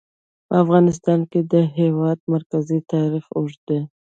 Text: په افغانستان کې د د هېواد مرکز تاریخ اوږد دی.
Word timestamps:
په 0.47 0.53
افغانستان 0.63 1.19
کې 1.31 1.39
د 1.45 1.47
د 1.51 1.55
هېواد 1.77 2.19
مرکز 2.33 2.65
تاریخ 2.93 3.25
اوږد 3.37 3.61
دی. 3.69 3.79